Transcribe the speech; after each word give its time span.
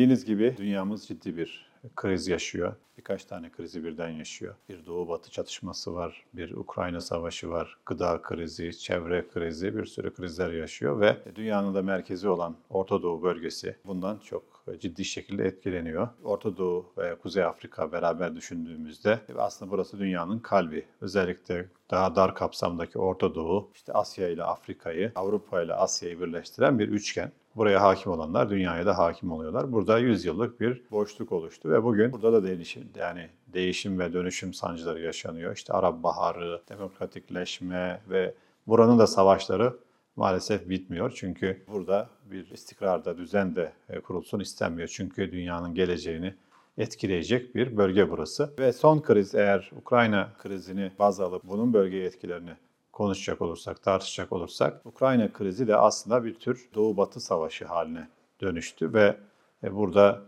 Bildiğiniz 0.00 0.24
gibi 0.24 0.54
dünyamız 0.56 1.06
ciddi 1.06 1.36
bir 1.36 1.70
kriz 1.96 2.28
yaşıyor. 2.28 2.74
Birkaç 2.98 3.24
tane 3.24 3.50
krizi 3.50 3.84
birden 3.84 4.08
yaşıyor. 4.08 4.54
Bir 4.68 4.86
Doğu-Batı 4.86 5.30
çatışması 5.30 5.94
var, 5.94 6.24
bir 6.34 6.52
Ukrayna 6.52 7.00
savaşı 7.00 7.50
var, 7.50 7.78
gıda 7.86 8.22
krizi, 8.22 8.78
çevre 8.78 9.28
krizi, 9.28 9.76
bir 9.76 9.84
sürü 9.84 10.14
krizler 10.14 10.52
yaşıyor 10.52 11.00
ve 11.00 11.16
dünyanın 11.34 11.74
da 11.74 11.82
merkezi 11.82 12.28
olan 12.28 12.56
Orta 12.70 13.02
Doğu 13.02 13.22
bölgesi 13.22 13.76
bundan 13.86 14.18
çok 14.18 14.64
ciddi 14.80 15.04
şekilde 15.04 15.44
etkileniyor. 15.44 16.08
Orta 16.24 16.56
Doğu 16.56 16.92
ve 16.98 17.14
Kuzey 17.18 17.44
Afrika 17.44 17.92
beraber 17.92 18.36
düşündüğümüzde 18.36 19.20
aslında 19.38 19.70
burası 19.70 19.98
dünyanın 19.98 20.38
kalbi. 20.38 20.86
Özellikle 21.00 21.68
daha 21.90 22.16
dar 22.16 22.34
kapsamdaki 22.34 22.98
Orta 22.98 23.34
Doğu, 23.34 23.70
işte 23.74 23.92
Asya 23.92 24.28
ile 24.28 24.44
Afrika'yı, 24.44 25.12
Avrupa 25.14 25.62
ile 25.62 25.74
Asya'yı 25.74 26.20
birleştiren 26.20 26.78
bir 26.78 26.88
üçgen. 26.88 27.32
Buraya 27.56 27.82
hakim 27.82 28.12
olanlar 28.12 28.50
dünyaya 28.50 28.86
da 28.86 28.98
hakim 28.98 29.32
oluyorlar. 29.32 29.72
Burada 29.72 29.98
100 29.98 30.24
yıllık 30.24 30.60
bir 30.60 30.82
boşluk 30.90 31.32
oluştu 31.32 31.70
ve 31.70 31.84
bugün 31.84 32.12
burada 32.12 32.32
da 32.32 32.42
değişim 32.42 32.88
yani 32.96 33.28
değişim 33.46 33.98
ve 33.98 34.12
dönüşüm 34.12 34.54
sancıları 34.54 35.00
yaşanıyor. 35.00 35.56
İşte 35.56 35.72
Arap 35.72 36.02
Baharı, 36.02 36.62
demokratikleşme 36.68 38.00
ve 38.10 38.34
buranın 38.66 38.98
da 38.98 39.06
savaşları 39.06 39.76
maalesef 40.16 40.68
bitmiyor. 40.68 41.12
Çünkü 41.16 41.62
burada 41.68 42.08
bir 42.30 42.50
istikrarda, 42.50 43.18
düzen 43.18 43.56
de 43.56 43.72
e, 43.88 44.00
kurulsun 44.00 44.40
istenmiyor. 44.40 44.88
Çünkü 44.88 45.32
dünyanın 45.32 45.74
geleceğini 45.74 46.34
etkileyecek 46.78 47.54
bir 47.54 47.76
bölge 47.76 48.10
burası. 48.10 48.54
Ve 48.58 48.72
son 48.72 49.00
kriz 49.00 49.34
eğer 49.34 49.70
Ukrayna 49.76 50.32
krizini 50.38 50.92
baz 50.98 51.20
alıp 51.20 51.44
bunun 51.44 51.72
bölgeye 51.72 52.04
etkilerini 52.04 52.52
konuşacak 53.00 53.42
olursak, 53.42 53.82
tartışacak 53.82 54.32
olursak 54.32 54.86
Ukrayna 54.86 55.32
krizi 55.32 55.68
de 55.68 55.76
aslında 55.76 56.24
bir 56.24 56.34
tür 56.34 56.68
Doğu-Batı 56.74 57.20
savaşı 57.20 57.64
haline 57.64 58.08
dönüştü 58.40 58.94
ve 58.94 59.16
e, 59.64 59.74
burada 59.74 60.22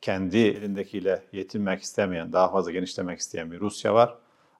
kendi 0.00 0.38
elindekiyle 0.38 1.22
yetinmek 1.32 1.82
istemeyen, 1.82 2.32
daha 2.32 2.48
fazla 2.50 2.70
genişlemek 2.70 3.18
isteyen 3.18 3.52
bir 3.52 3.60
Rusya 3.60 3.94
var. 3.94 4.14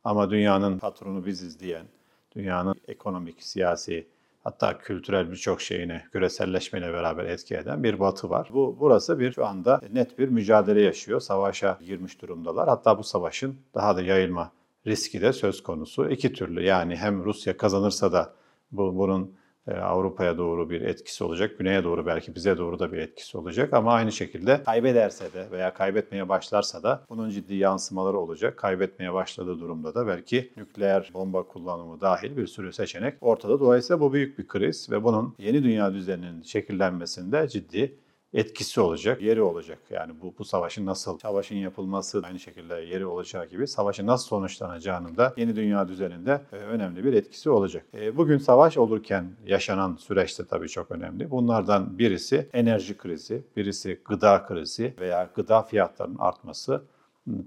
Ama 0.05 0.31
dünyanın 0.31 0.79
patronu 0.79 1.27
biziz 1.27 1.61
diyen, 1.61 1.87
dünyanın 2.35 2.75
ekonomik, 2.89 3.43
siyasi, 3.43 4.07
hatta 4.45 4.79
kültürel 4.79 5.31
birçok 5.31 5.61
şeyini 5.61 6.03
küreselleşmeyle 6.13 6.93
beraber 6.93 7.25
etki 7.25 7.57
eden 7.57 7.83
bir 7.83 8.01
batı 8.01 8.31
var. 8.31 8.49
Bu 8.53 8.77
burası 8.81 9.19
bir 9.19 9.33
şu 9.33 9.47
anda 9.47 9.81
net 9.93 10.19
bir 10.19 10.29
mücadele 10.29 10.81
yaşıyor. 10.81 11.21
Savaşa 11.21 11.79
girmiş 11.81 12.23
durumdalar. 12.23 12.69
Hatta 12.69 12.99
bu 12.99 13.03
savaşın 13.05 13.57
daha 13.75 13.97
da 13.97 14.03
yayılma 14.03 14.53
riski 14.87 15.21
de 15.21 15.33
söz 15.33 15.63
konusu. 15.63 16.11
İki 16.11 16.33
türlü 16.33 16.63
yani 16.63 16.97
hem 16.97 17.25
Rusya 17.25 17.57
kazanırsa 17.57 18.13
da 18.13 18.35
bu 18.73 18.97
bunun 18.97 19.37
e, 19.69 19.75
Avrupa'ya 19.75 20.39
doğru 20.39 20.71
bir 20.71 20.81
etkisi 20.81 21.25
olacak. 21.25 21.59
Güney'e 21.59 21.85
doğru 21.85 22.07
belki 22.07 22.35
bize 22.35 22.59
doğru 22.59 22.79
da 22.79 22.93
bir 22.93 22.99
etkisi 22.99 23.39
olacak. 23.39 23.73
Ama 23.73 23.93
aynı 23.93 24.13
şekilde 24.13 24.63
kaybederse 24.63 25.33
de 25.33 25.51
veya 25.51 25.75
kaybetmeye 25.75 26.29
başlarsa 26.29 26.83
da 26.83 27.05
bunun 27.09 27.31
ciddi 27.31 27.55
yansımaları 27.55 28.19
olacak. 28.19 28.57
Kaybetmeye 28.57 29.13
başladığı 29.13 29.61
durumda 29.61 29.95
da 29.95 30.07
belki 30.07 30.53
nükleer 30.57 31.11
bomba 31.15 31.43
kullanımı 31.43 32.01
dahil 32.01 32.37
bir 32.37 32.47
sürü 32.47 32.73
seçenek 32.73 33.15
ortada. 33.21 33.61
Dolayısıyla 33.61 34.01
bu 34.01 34.13
büyük 34.13 34.39
bir 34.39 34.49
kriz 34.49 34.91
ve 34.91 35.05
bunun 35.05 35.35
yeni 35.39 35.65
dünya 35.65 35.95
düzeninin 35.95 36.43
şekillenmesinde 36.43 37.49
ciddi 37.49 37.99
etkisi 38.35 38.81
olacak, 38.81 39.23
yeri 39.23 39.43
olacak. 39.43 39.79
Yani 39.91 40.13
bu, 40.23 40.35
bu 40.39 40.45
savaşın 40.45 40.87
nasıl, 40.87 41.19
savaşın 41.19 41.57
yapılması 41.57 42.23
aynı 42.25 42.39
şekilde 42.39 42.75
yeri 42.75 43.07
olacağı 43.07 43.47
gibi 43.47 43.67
savaşın 43.67 44.07
nasıl 44.07 44.27
sonuçlanacağının 44.27 45.17
da 45.17 45.35
yeni 45.37 45.57
dünya 45.57 45.89
düzeninde 45.89 46.41
e, 46.53 46.57
önemli 46.57 47.05
bir 47.05 47.13
etkisi 47.13 47.51
olacak. 47.51 47.87
E, 47.95 48.17
bugün 48.17 48.39
savaş 48.39 48.79
olurken 48.79 49.37
yaşanan 49.47 49.97
süreçte 49.97 50.47
tabii 50.47 50.69
çok 50.69 50.91
önemli. 50.91 51.31
Bunlardan 51.31 51.99
birisi 51.99 52.49
enerji 52.53 52.97
krizi, 52.97 53.43
birisi 53.57 54.01
gıda 54.05 54.47
krizi 54.47 54.95
veya 55.01 55.31
gıda 55.35 55.63
fiyatlarının 55.63 56.19
artması. 56.19 56.83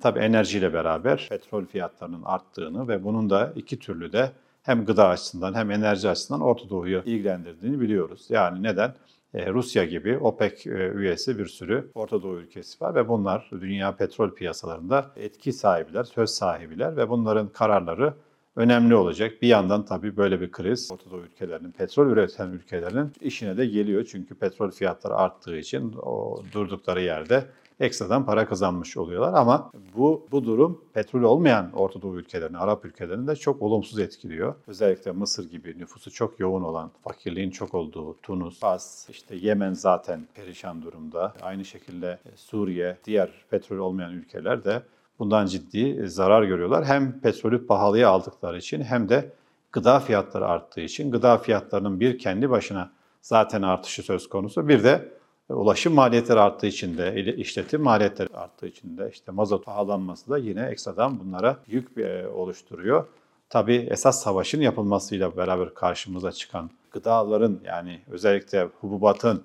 Tabii 0.02 0.20
enerjiyle 0.20 0.74
beraber 0.74 1.28
petrol 1.30 1.66
fiyatlarının 1.66 2.24
arttığını 2.24 2.88
ve 2.88 3.04
bunun 3.04 3.30
da 3.30 3.54
iki 3.56 3.80
türlü 3.80 4.14
de 4.14 4.32
hem 4.64 4.86
gıda 4.86 5.08
açısından 5.08 5.54
hem 5.54 5.72
enerji 5.72 6.10
açısından 6.10 6.42
Orta 6.42 6.70
Doğu'yu 6.70 7.04
ilgilendirdiğini 7.06 7.80
biliyoruz. 7.80 8.26
Yani 8.30 8.64
neden? 8.64 8.94
E, 9.34 9.54
Rusya 9.54 9.86
gibi 9.86 10.18
OPEC 10.18 10.66
e, 10.66 10.92
üyesi 10.96 11.40
bir 11.40 11.46
sürü 11.46 11.92
Orta 11.96 12.24
Doğu 12.24 12.36
ülkesi 12.36 12.84
var 12.84 12.96
ve 12.96 13.08
bunlar 13.08 13.50
dünya 13.52 13.96
petrol 13.96 14.32
piyasalarında 14.32 15.12
etki 15.16 15.54
sahibiler, 15.54 16.04
söz 16.04 16.30
sahibiler 16.30 16.98
ve 16.98 17.10
bunların 17.10 17.48
kararları 17.48 18.14
önemli 18.56 18.96
olacak. 18.96 19.42
Bir 19.42 19.48
yandan 19.48 19.86
tabii 19.86 20.18
böyle 20.18 20.42
bir 20.42 20.52
kriz 20.52 20.90
Orta 20.92 21.12
Doğu 21.12 21.22
ülkelerinin, 21.22 21.72
petrol 21.72 22.08
üreten 22.08 22.50
ülkelerinin 22.50 23.12
işine 23.22 23.58
de 23.58 23.66
geliyor. 23.66 24.08
Çünkü 24.12 24.36
petrol 24.36 24.72
fiyatları 24.72 25.16
arttığı 25.16 25.58
için 25.58 25.94
o 26.02 26.44
durdukları 26.54 27.02
yerde 27.02 27.46
ekstradan 27.80 28.26
para 28.26 28.48
kazanmış 28.48 28.98
oluyorlar. 28.98 29.34
Ama 29.34 29.72
bu 29.96 30.28
bu 30.32 30.46
durum 30.46 30.82
petrol 30.94 31.24
olmayan 31.24 31.72
Orta 31.74 32.02
Doğu 32.02 32.18
ülkelerini, 32.18 32.58
Arap 32.58 32.86
ülkelerini 32.86 33.28
de 33.28 33.36
çok 33.36 33.62
olumsuz 33.62 34.00
etkiliyor. 34.00 34.56
Özellikle 34.68 35.12
Mısır 35.12 35.50
gibi 35.50 35.80
nüfusu 35.80 36.12
çok 36.12 36.40
yoğun 36.40 36.62
olan, 36.62 36.92
fakirliğin 37.04 37.52
çok 37.52 37.74
olduğu 37.74 38.18
Tunus, 38.22 38.60
Fas, 38.60 39.10
işte 39.10 39.36
Yemen 39.36 39.74
zaten 39.74 40.28
perişan 40.36 40.82
durumda. 40.82 41.34
Aynı 41.42 41.66
şekilde 41.66 42.20
Suriye, 42.36 42.98
diğer 43.06 43.30
petrol 43.50 43.78
olmayan 43.78 44.14
ülkeler 44.14 44.64
de 44.64 44.84
bundan 45.20 45.46
ciddi 45.46 46.10
zarar 46.10 46.44
görüyorlar. 46.44 46.86
Hem 46.86 47.20
petrolü 47.20 47.68
pahalıya 47.68 48.10
aldıkları 48.10 48.58
için 48.58 48.82
hem 48.82 49.10
de 49.10 49.34
gıda 49.72 50.00
fiyatları 50.00 50.46
arttığı 50.48 50.82
için 50.82 51.12
gıda 51.12 51.38
fiyatlarının 51.38 52.00
bir 52.00 52.20
kendi 52.20 52.50
başına 52.50 52.92
zaten 53.22 53.62
artışı 53.62 54.04
söz 54.04 54.30
konusu. 54.30 54.68
Bir 54.68 54.84
de 54.84 55.19
ulaşım 55.50 55.94
maliyetleri 55.94 56.40
arttığı 56.40 56.68
için 56.68 56.98
de, 56.98 57.36
işletim 57.36 57.82
maliyetleri 57.82 58.30
arttığı 58.34 58.68
için 58.68 58.98
de 58.98 59.10
işte 59.14 59.32
mazot 59.32 59.66
pahalanması 59.66 60.30
da 60.30 60.38
yine 60.38 60.66
ekstradan 60.66 61.20
bunlara 61.20 61.58
yük 61.68 61.98
e, 61.98 62.28
oluşturuyor. 62.28 63.06
Tabii 63.50 63.88
esas 63.92 64.24
savaşın 64.24 64.62
yapılmasıyla 64.62 65.38
beraber 65.38 65.74
karşımıza 65.74 66.32
çıkan 66.32 66.70
gıdaların 66.92 67.60
yani 67.66 68.02
özellikle 68.08 68.70
hububatın, 68.82 69.44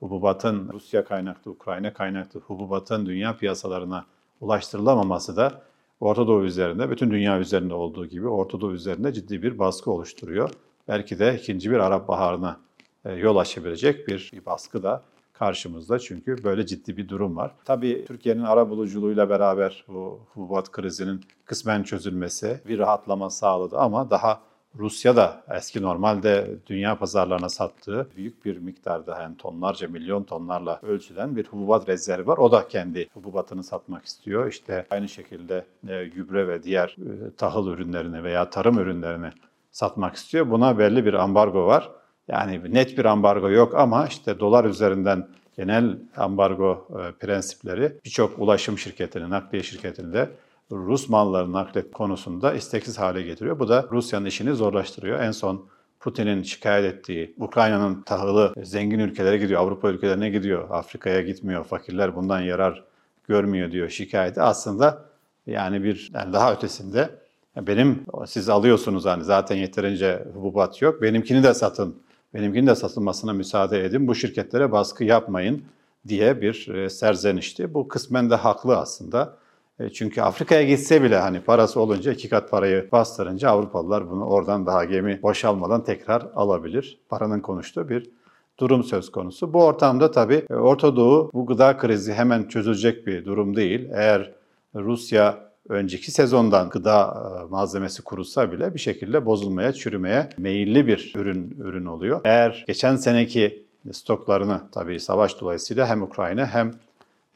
hububatın 0.00 0.70
Rusya 0.72 1.04
kaynaklı, 1.04 1.50
Ukrayna 1.50 1.92
kaynaklı 1.92 2.40
hububatın 2.40 3.06
dünya 3.06 3.36
piyasalarına 3.36 4.06
ulaştırılamaması 4.40 5.36
da 5.36 5.62
Orta 6.00 6.26
Doğu 6.26 6.44
üzerinde, 6.44 6.90
bütün 6.90 7.10
dünya 7.10 7.38
üzerinde 7.38 7.74
olduğu 7.74 8.06
gibi 8.06 8.28
Orta 8.28 8.60
Doğu 8.60 8.72
üzerinde 8.72 9.12
ciddi 9.12 9.42
bir 9.42 9.58
baskı 9.58 9.90
oluşturuyor. 9.90 10.50
Belki 10.88 11.18
de 11.18 11.38
ikinci 11.40 11.70
bir 11.70 11.76
Arap 11.78 12.08
Baharı'na 12.08 12.60
e, 13.04 13.12
yol 13.12 13.36
açabilecek 13.36 14.08
bir 14.08 14.32
baskı 14.46 14.82
da 14.82 15.02
karşımızda 15.32 15.98
çünkü 15.98 16.44
böyle 16.44 16.66
ciddi 16.66 16.96
bir 16.96 17.08
durum 17.08 17.36
var. 17.36 17.54
Tabii 17.64 18.04
Türkiye'nin 18.08 18.42
ara 18.42 18.70
buluculuğuyla 18.70 19.30
beraber 19.30 19.84
bu 19.88 20.20
hububat 20.34 20.70
krizinin 20.70 21.20
kısmen 21.44 21.82
çözülmesi 21.82 22.60
bir 22.68 22.78
rahatlama 22.78 23.30
sağladı 23.30 23.78
ama 23.78 24.10
daha 24.10 24.40
Rusya 24.78 25.16
da 25.16 25.42
eski 25.56 25.82
normalde 25.82 26.50
dünya 26.66 26.98
pazarlarına 26.98 27.48
sattığı 27.48 28.08
büyük 28.16 28.44
bir 28.44 28.58
miktarda 28.58 29.20
yani 29.22 29.36
tonlarca 29.36 29.88
milyon 29.88 30.24
tonlarla 30.24 30.80
ölçülen 30.82 31.36
bir 31.36 31.46
hububat 31.46 31.88
rezervi 31.88 32.26
var. 32.26 32.38
O 32.38 32.52
da 32.52 32.68
kendi 32.68 33.08
hububatını 33.14 33.62
satmak 33.62 34.04
istiyor. 34.04 34.48
İşte 34.48 34.86
aynı 34.90 35.08
şekilde 35.08 35.64
e, 35.88 36.04
gübre 36.04 36.48
ve 36.48 36.62
diğer 36.62 36.96
e, 36.98 37.36
tahıl 37.36 37.68
ürünlerini 37.68 38.24
veya 38.24 38.50
tarım 38.50 38.78
ürünlerini 38.78 39.30
satmak 39.70 40.14
istiyor. 40.14 40.50
Buna 40.50 40.78
belli 40.78 41.04
bir 41.04 41.14
ambargo 41.14 41.66
var. 41.66 41.90
Yani 42.28 42.74
net 42.74 42.98
bir 42.98 43.04
ambargo 43.04 43.50
yok 43.50 43.74
ama 43.74 44.06
işte 44.06 44.40
dolar 44.40 44.64
üzerinden 44.64 45.28
genel 45.56 45.98
ambargo 46.16 46.88
e, 46.90 47.12
prensipleri 47.12 47.92
birçok 48.04 48.38
ulaşım 48.38 48.78
şirketini, 48.78 49.30
nakliye 49.30 49.62
şirketini 49.62 50.12
de 50.12 50.30
Rus 50.70 51.08
malları 51.08 51.52
naklet 51.52 51.92
konusunda 51.92 52.54
isteksiz 52.54 52.98
hale 52.98 53.22
getiriyor. 53.22 53.58
Bu 53.58 53.68
da 53.68 53.86
Rusya'nın 53.90 54.26
işini 54.26 54.54
zorlaştırıyor. 54.54 55.20
En 55.20 55.30
son 55.30 55.66
Putin'in 56.00 56.42
şikayet 56.42 56.94
ettiği 56.94 57.34
Ukrayna'nın 57.38 58.02
tahılı 58.02 58.54
zengin 58.62 58.98
ülkelere 58.98 59.38
gidiyor, 59.38 59.60
Avrupa 59.60 59.88
ülkelerine 59.88 60.30
gidiyor, 60.30 60.70
Afrika'ya 60.70 61.22
gitmiyor, 61.22 61.64
fakirler 61.64 62.16
bundan 62.16 62.40
yarar 62.40 62.84
görmüyor 63.28 63.72
diyor 63.72 63.88
şikayeti. 63.88 64.42
Aslında 64.42 65.04
yani 65.46 65.84
bir 65.84 66.10
yani 66.14 66.32
daha 66.32 66.54
ötesinde 66.54 67.10
benim 67.56 68.04
siz 68.26 68.48
alıyorsunuz 68.48 69.04
hani 69.04 69.24
zaten 69.24 69.56
yeterince 69.56 70.24
hububat 70.34 70.82
yok. 70.82 71.02
Benimkini 71.02 71.42
de 71.42 71.54
satın 71.54 72.02
benimkinin 72.34 72.66
de 72.66 72.74
satılmasına 72.74 73.32
müsaade 73.32 73.84
edin, 73.84 74.08
bu 74.08 74.14
şirketlere 74.14 74.72
baskı 74.72 75.04
yapmayın 75.04 75.62
diye 76.08 76.40
bir 76.40 76.68
e, 76.68 76.90
serzenişti. 76.90 77.74
Bu 77.74 77.88
kısmen 77.88 78.30
de 78.30 78.34
haklı 78.34 78.76
aslında. 78.76 79.36
E, 79.78 79.88
çünkü 79.88 80.20
Afrika'ya 80.20 80.62
gitse 80.62 81.02
bile 81.02 81.16
hani 81.16 81.40
parası 81.40 81.80
olunca 81.80 82.12
iki 82.12 82.28
kat 82.28 82.50
parayı 82.50 82.88
bastırınca 82.92 83.50
Avrupalılar 83.50 84.10
bunu 84.10 84.24
oradan 84.24 84.66
daha 84.66 84.84
gemi 84.84 85.22
boşalmadan 85.22 85.84
tekrar 85.84 86.26
alabilir. 86.34 87.00
Paranın 87.08 87.40
konuştuğu 87.40 87.88
bir 87.88 88.10
durum 88.58 88.84
söz 88.84 89.12
konusu. 89.12 89.52
Bu 89.52 89.64
ortamda 89.64 90.10
tabii 90.10 90.46
e, 90.50 90.54
Orta 90.54 90.96
Doğu 90.96 91.30
bu 91.34 91.46
gıda 91.46 91.76
krizi 91.76 92.12
hemen 92.12 92.48
çözülecek 92.48 93.06
bir 93.06 93.24
durum 93.24 93.56
değil. 93.56 93.88
Eğer 93.92 94.32
Rusya 94.74 95.51
önceki 95.68 96.10
sezondan 96.10 96.68
gıda 96.68 97.22
e, 97.42 97.50
malzemesi 97.50 98.02
kurulsa 98.02 98.52
bile 98.52 98.74
bir 98.74 98.78
şekilde 98.80 99.26
bozulmaya, 99.26 99.72
çürümeye 99.72 100.28
meyilli 100.38 100.86
bir 100.86 101.12
ürün 101.16 101.56
ürün 101.60 101.86
oluyor. 101.86 102.20
Eğer 102.24 102.64
geçen 102.66 102.96
seneki 102.96 103.62
stoklarını 103.92 104.60
tabii 104.72 105.00
savaş 105.00 105.40
dolayısıyla 105.40 105.86
hem 105.86 106.02
Ukrayna 106.02 106.46
hem 106.46 106.74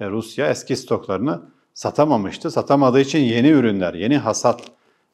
e, 0.01 0.11
Rusya 0.11 0.51
eski 0.51 0.77
stoklarını 0.77 1.43
satamamıştı. 1.75 2.51
Satamadığı 2.51 3.01
için 3.01 3.19
yeni 3.19 3.49
ürünler, 3.49 3.95
yeni 3.95 4.19
hasat 4.19 4.63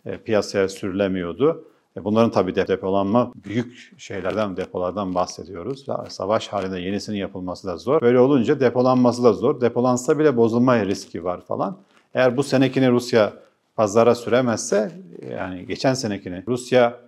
e, 0.07 0.17
piyasaya 0.17 0.69
sürülemiyordu. 0.69 1.65
Bunların 1.97 2.31
tabii 2.31 2.55
de- 2.55 2.69
depolanma 2.69 3.33
büyük 3.45 3.93
şeylerden, 3.99 4.57
depolardan 4.57 5.15
bahsediyoruz. 5.15 5.87
Savaş 6.09 6.49
halinde 6.49 6.81
yenisinin 6.81 7.17
yapılması 7.17 7.69
da 7.69 7.77
zor. 7.77 8.01
Böyle 8.01 8.21
olunca 8.21 8.61
depolanması 8.61 9.25
da 9.25 9.33
zor. 9.33 9.61
Depolansa 9.61 10.19
bile 10.19 10.37
bozulma 10.37 10.87
riski 10.87 11.25
var 11.25 11.41
falan. 11.41 11.77
Eğer 12.15 12.37
bu 12.37 12.43
senekini 12.43 12.91
Rusya 12.91 13.33
pazara 13.77 14.15
süremezse, 14.15 14.93
yani 15.31 15.67
geçen 15.67 15.95
senekini 15.95 16.45
Rusya 16.47 17.01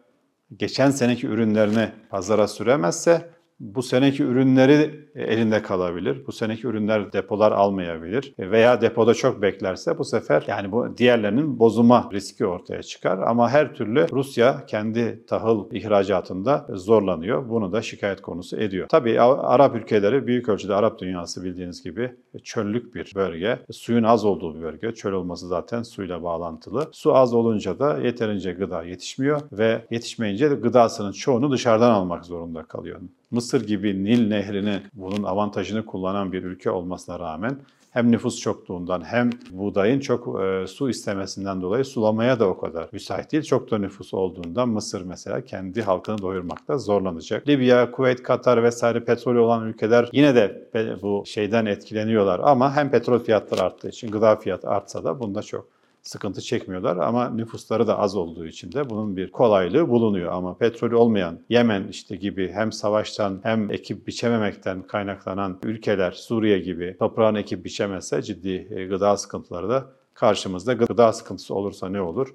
geçen 0.56 0.90
seneki 0.90 1.26
ürünlerini 1.26 1.88
pazara 2.10 2.48
süremezse 2.48 3.30
bu 3.60 3.82
seneki 3.82 4.22
ürünleri 4.22 5.08
elinde 5.14 5.62
kalabilir. 5.62 6.26
Bu 6.26 6.32
seneki 6.32 6.66
ürünler 6.66 7.12
depolar 7.12 7.52
almayabilir 7.52 8.34
veya 8.38 8.80
depoda 8.80 9.14
çok 9.14 9.42
beklerse 9.42 9.98
bu 9.98 10.04
sefer 10.04 10.44
yani 10.48 10.72
bu 10.72 10.96
diğerlerinin 10.96 11.58
bozulma 11.58 12.08
riski 12.12 12.46
ortaya 12.46 12.82
çıkar. 12.82 13.18
Ama 13.18 13.50
her 13.50 13.74
türlü 13.74 14.06
Rusya 14.12 14.66
kendi 14.66 15.26
tahıl 15.26 15.70
ihracatında 15.72 16.66
zorlanıyor. 16.70 17.48
Bunu 17.48 17.72
da 17.72 17.82
şikayet 17.82 18.22
konusu 18.22 18.56
ediyor. 18.56 18.88
Tabii 18.88 19.20
Arap 19.20 19.76
ülkeleri 19.76 20.26
büyük 20.26 20.48
ölçüde 20.48 20.74
Arap 20.74 20.98
dünyası 20.98 21.44
bildiğiniz 21.44 21.82
gibi 21.82 22.14
çöllük 22.42 22.94
bir 22.94 23.12
bölge. 23.14 23.58
Suyun 23.70 24.02
az 24.02 24.24
olduğu 24.24 24.54
bir 24.54 24.62
bölge. 24.62 24.94
Çöl 24.94 25.12
olması 25.12 25.48
zaten 25.48 25.82
suyla 25.82 26.22
bağlantılı. 26.22 26.88
Su 26.92 27.16
az 27.16 27.34
olunca 27.34 27.78
da 27.78 27.98
yeterince 27.98 28.52
gıda 28.52 28.82
yetişmiyor 28.82 29.40
ve 29.52 29.84
yetişmeyince 29.90 30.50
de 30.50 30.54
gıdasının 30.54 31.12
çoğunu 31.12 31.52
dışarıdan 31.52 31.90
almak 31.90 32.24
zorunda 32.24 32.62
kalıyor. 32.62 33.00
Mısır 33.34 33.66
gibi 33.66 34.04
Nil 34.04 34.28
Nehri'ni 34.28 34.80
bunun 34.94 35.22
avantajını 35.22 35.86
kullanan 35.86 36.32
bir 36.32 36.42
ülke 36.42 36.70
olmasına 36.70 37.18
rağmen 37.18 37.56
hem 37.90 38.12
nüfus 38.12 38.40
çokluğundan 38.40 39.04
hem 39.04 39.30
buğdayın 39.50 40.00
çok 40.00 40.40
e, 40.42 40.66
su 40.66 40.90
istemesinden 40.90 41.62
dolayı 41.62 41.84
sulamaya 41.84 42.40
da 42.40 42.48
o 42.48 42.58
kadar 42.58 42.88
müsait 42.92 43.32
değil. 43.32 43.42
Çok 43.42 43.70
da 43.70 43.78
nüfus 43.78 44.14
olduğundan 44.14 44.68
Mısır 44.68 45.02
mesela 45.02 45.40
kendi 45.40 45.82
halkını 45.82 46.18
doyurmakta 46.18 46.78
zorlanacak. 46.78 47.48
Libya, 47.48 47.90
Kuveyt, 47.90 48.22
Katar 48.22 48.62
vesaire 48.62 49.04
petrolü 49.04 49.38
olan 49.38 49.66
ülkeler 49.66 50.08
yine 50.12 50.34
de 50.34 50.68
bu 51.02 51.22
şeyden 51.26 51.66
etkileniyorlar 51.66 52.40
ama 52.44 52.76
hem 52.76 52.90
petrol 52.90 53.18
fiyatları 53.18 53.62
arttığı 53.62 53.88
için 53.88 54.10
gıda 54.10 54.36
fiyatı 54.36 54.68
artsa 54.68 55.04
da 55.04 55.20
bunda 55.20 55.42
çok 55.42 55.74
sıkıntı 56.04 56.40
çekmiyorlar 56.40 56.96
ama 56.96 57.30
nüfusları 57.30 57.86
da 57.86 57.98
az 57.98 58.16
olduğu 58.16 58.46
için 58.46 58.72
de 58.72 58.90
bunun 58.90 59.16
bir 59.16 59.30
kolaylığı 59.30 59.88
bulunuyor. 59.88 60.32
Ama 60.32 60.56
petrolü 60.56 60.96
olmayan 60.96 61.38
Yemen 61.48 61.88
işte 61.88 62.16
gibi 62.16 62.52
hem 62.52 62.72
savaştan 62.72 63.40
hem 63.42 63.70
ekip 63.70 64.06
biçememekten 64.06 64.82
kaynaklanan 64.82 65.58
ülkeler 65.62 66.12
Suriye 66.12 66.58
gibi 66.58 66.96
toprağını 66.98 67.40
ekip 67.40 67.64
biçemezse 67.64 68.22
ciddi 68.22 68.68
e, 68.70 68.84
gıda 68.84 69.16
sıkıntıları 69.16 69.68
da 69.68 69.86
karşımızda. 70.14 70.72
Gıda 70.72 71.12
sıkıntısı 71.12 71.54
olursa 71.54 71.88
ne 71.88 72.00
olur? 72.00 72.34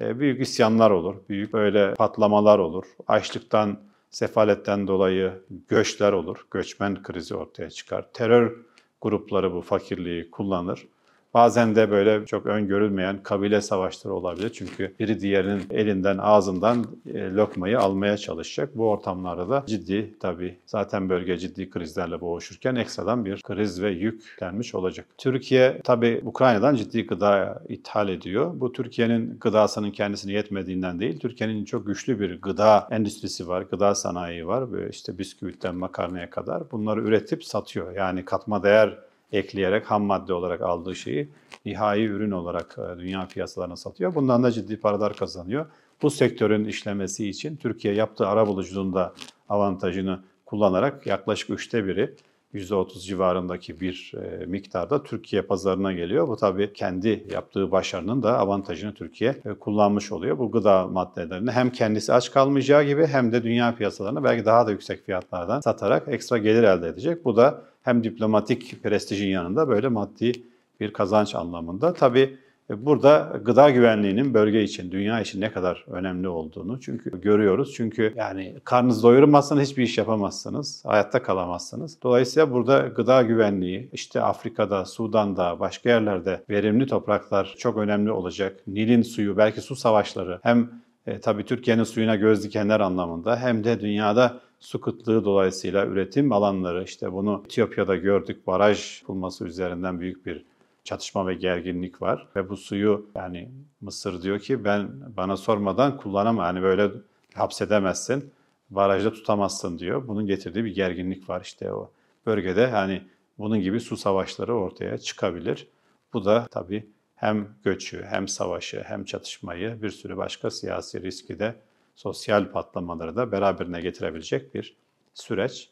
E, 0.00 0.18
Büyük 0.20 0.40
isyanlar 0.40 0.90
olur, 0.90 1.14
büyük 1.28 1.52
böyle 1.52 1.94
patlamalar 1.94 2.58
olur. 2.58 2.84
Açlıktan, 3.08 3.78
sefaletten 4.10 4.86
dolayı 4.86 5.32
göçler 5.68 6.12
olur, 6.12 6.46
göçmen 6.50 7.02
krizi 7.02 7.34
ortaya 7.34 7.70
çıkar. 7.70 8.06
Terör 8.12 8.56
grupları 9.00 9.54
bu 9.54 9.60
fakirliği 9.60 10.30
kullanır. 10.30 10.86
Bazen 11.34 11.76
de 11.76 11.90
böyle 11.90 12.26
çok 12.26 12.46
öngörülmeyen 12.46 13.22
kabile 13.22 13.60
savaşları 13.60 14.14
olabilir. 14.14 14.50
Çünkü 14.54 14.94
biri 15.00 15.20
diğerinin 15.20 15.62
elinden, 15.70 16.18
ağzından 16.18 16.86
e, 17.14 17.30
lokmayı 17.30 17.78
almaya 17.78 18.16
çalışacak. 18.16 18.76
Bu 18.76 18.90
ortamlarda 18.90 19.48
da 19.48 19.64
ciddi 19.66 20.14
tabii 20.20 20.58
zaten 20.66 21.08
bölge 21.08 21.38
ciddi 21.38 21.70
krizlerle 21.70 22.20
boğuşurken 22.20 22.74
ekstradan 22.74 23.24
bir 23.24 23.42
kriz 23.42 23.82
ve 23.82 23.90
yüklenmiş 23.90 24.74
olacak. 24.74 25.06
Türkiye 25.18 25.80
tabii 25.84 26.20
Ukrayna'dan 26.24 26.74
ciddi 26.74 27.06
gıda 27.06 27.62
ithal 27.68 28.08
ediyor. 28.08 28.52
Bu 28.54 28.72
Türkiye'nin 28.72 29.38
gıdasının 29.40 29.90
kendisine 29.90 30.32
yetmediğinden 30.32 31.00
değil. 31.00 31.20
Türkiye'nin 31.20 31.64
çok 31.64 31.86
güçlü 31.86 32.20
bir 32.20 32.42
gıda 32.42 32.88
endüstrisi 32.90 33.48
var, 33.48 33.62
gıda 33.62 33.94
sanayi 33.94 34.46
var. 34.46 34.72
Böyle 34.72 34.90
işte 34.90 35.18
bisküvitten 35.18 35.74
makarnaya 35.74 36.30
kadar 36.30 36.70
bunları 36.70 37.00
üretip 37.00 37.44
satıyor. 37.44 37.96
Yani 37.96 38.24
katma 38.24 38.62
değer 38.62 38.98
ekleyerek 39.32 39.90
ham 39.90 40.02
madde 40.02 40.32
olarak 40.32 40.60
aldığı 40.60 40.96
şeyi 40.96 41.28
nihai 41.64 42.04
ürün 42.04 42.30
olarak 42.30 42.78
e, 42.78 42.98
dünya 42.98 43.26
piyasalarına 43.26 43.76
satıyor. 43.76 44.14
Bundan 44.14 44.42
da 44.42 44.52
ciddi 44.52 44.80
paralar 44.80 45.16
kazanıyor. 45.16 45.66
Bu 46.02 46.10
sektörün 46.10 46.64
işlemesi 46.64 47.28
için 47.28 47.56
Türkiye 47.56 47.94
yaptığı 47.94 48.26
arabuluculuğunda 48.26 49.14
avantajını 49.48 50.20
kullanarak 50.46 51.06
yaklaşık 51.06 51.50
üçte 51.50 51.86
biri 51.86 52.14
%30 52.56 53.00
civarındaki 53.00 53.80
bir 53.80 54.12
e, 54.22 54.46
miktarda 54.46 55.02
Türkiye 55.02 55.42
pazarına 55.42 55.92
geliyor. 55.92 56.28
Bu 56.28 56.36
tabii 56.36 56.72
kendi 56.72 57.26
yaptığı 57.32 57.70
başarının 57.70 58.22
da 58.22 58.38
avantajını 58.38 58.94
Türkiye 58.94 59.36
e, 59.44 59.54
kullanmış 59.54 60.12
oluyor. 60.12 60.38
Bu 60.38 60.50
gıda 60.50 60.86
maddelerini 60.86 61.50
hem 61.50 61.70
kendisi 61.70 62.12
aç 62.12 62.30
kalmayacağı 62.30 62.84
gibi 62.84 63.06
hem 63.06 63.32
de 63.32 63.42
dünya 63.42 63.74
piyasalarına 63.74 64.24
belki 64.24 64.44
daha 64.44 64.66
da 64.66 64.70
yüksek 64.70 65.06
fiyatlardan 65.06 65.60
satarak 65.60 66.08
ekstra 66.08 66.38
gelir 66.38 66.62
elde 66.62 66.88
edecek. 66.88 67.24
Bu 67.24 67.36
da 67.36 67.62
hem 67.82 68.04
diplomatik 68.04 68.82
prestijin 68.82 69.28
yanında 69.28 69.68
böyle 69.68 69.88
maddi 69.88 70.32
bir 70.80 70.92
kazanç 70.92 71.34
anlamında. 71.34 71.92
Tabii 71.92 72.38
burada 72.70 73.40
gıda 73.44 73.70
güvenliğinin 73.70 74.34
bölge 74.34 74.62
için, 74.62 74.90
dünya 74.90 75.20
için 75.20 75.40
ne 75.40 75.52
kadar 75.52 75.84
önemli 75.90 76.28
olduğunu 76.28 76.80
çünkü 76.80 77.20
görüyoruz. 77.20 77.74
Çünkü 77.76 78.12
yani 78.16 78.56
karnınızı 78.64 79.02
doyurmazsanız 79.02 79.62
hiçbir 79.62 79.82
iş 79.82 79.98
yapamazsınız, 79.98 80.84
hayatta 80.84 81.22
kalamazsınız. 81.22 81.98
Dolayısıyla 82.02 82.50
burada 82.50 82.78
gıda 82.78 83.22
güvenliği 83.22 83.88
işte 83.92 84.20
Afrika'da, 84.20 84.84
Sudan'da, 84.84 85.60
başka 85.60 85.88
yerlerde 85.88 86.44
verimli 86.50 86.86
topraklar 86.86 87.54
çok 87.58 87.76
önemli 87.76 88.10
olacak. 88.10 88.60
Nil'in 88.66 89.02
suyu, 89.02 89.36
belki 89.36 89.60
su 89.60 89.76
savaşları 89.76 90.38
hem 90.42 90.70
e, 91.06 91.20
tabii 91.20 91.44
Türkiye'nin 91.44 91.84
suyuna 91.84 92.16
göz 92.16 92.44
dikenler 92.44 92.80
anlamında 92.80 93.36
hem 93.36 93.64
de 93.64 93.80
dünyada 93.80 94.40
su 94.60 94.80
kıtlığı 94.80 95.24
dolayısıyla 95.24 95.86
üretim 95.86 96.32
alanları 96.32 96.84
işte 96.84 97.12
bunu 97.12 97.42
Etiyopya'da 97.44 97.96
gördük 97.96 98.46
baraj 98.46 99.02
bulması 99.08 99.44
üzerinden 99.44 100.00
büyük 100.00 100.26
bir 100.26 100.44
çatışma 100.86 101.26
ve 101.26 101.34
gerginlik 101.34 102.02
var 102.02 102.28
ve 102.36 102.48
bu 102.48 102.56
suyu 102.56 103.10
yani 103.14 103.50
Mısır 103.80 104.22
diyor 104.22 104.38
ki 104.38 104.64
ben 104.64 105.16
bana 105.16 105.36
sormadan 105.36 105.96
kullanamam 105.96 106.44
yani 106.44 106.62
böyle 106.62 106.90
hapsedemezsin 107.34 108.32
barajda 108.70 109.12
tutamazsın 109.12 109.78
diyor. 109.78 110.08
Bunun 110.08 110.26
getirdiği 110.26 110.64
bir 110.64 110.74
gerginlik 110.74 111.28
var 111.30 111.40
işte 111.40 111.72
o 111.72 111.90
bölgede 112.26 112.66
hani 112.66 113.02
bunun 113.38 113.60
gibi 113.60 113.80
su 113.80 113.96
savaşları 113.96 114.54
ortaya 114.54 114.98
çıkabilir. 114.98 115.68
Bu 116.12 116.24
da 116.24 116.46
tabii 116.50 116.86
hem 117.16 117.48
göçü 117.64 118.02
hem 118.02 118.28
savaşı 118.28 118.82
hem 118.86 119.04
çatışmayı 119.04 119.82
bir 119.82 119.90
sürü 119.90 120.16
başka 120.16 120.50
siyasi 120.50 121.02
riski 121.02 121.38
de 121.38 121.54
sosyal 121.94 122.50
patlamaları 122.50 123.16
da 123.16 123.32
beraberine 123.32 123.80
getirebilecek 123.80 124.54
bir 124.54 124.76
süreç. 125.14 125.70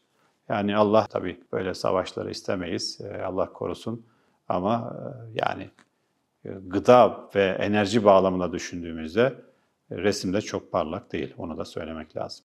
Yani 0.49 0.77
Allah 0.77 1.07
tabii 1.07 1.41
böyle 1.53 1.75
savaşları 1.75 2.31
istemeyiz. 2.31 3.01
Ee, 3.01 3.23
Allah 3.23 3.53
korusun. 3.53 4.07
Ama 4.49 4.97
e, 4.97 5.41
yani 5.45 5.71
e, 6.45 6.49
gıda 6.49 7.31
ve 7.35 7.45
enerji 7.45 8.05
bağlamında 8.05 8.53
düşündüğümüzde 8.53 9.35
resimde 9.91 10.41
çok 10.41 10.73
parlak 10.73 11.13
değil. 11.13 11.35
Onu 11.39 11.59
da 11.59 11.65
söylemek 11.65 12.17
lazım. 12.17 12.47